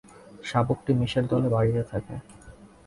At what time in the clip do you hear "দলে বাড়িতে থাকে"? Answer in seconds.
1.31-2.15